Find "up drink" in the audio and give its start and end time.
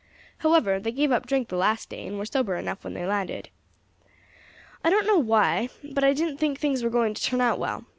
1.11-1.49